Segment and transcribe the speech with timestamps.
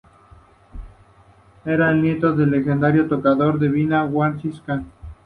[1.63, 4.87] Era el nieto del legendario tocador de vina, Wazir Khan.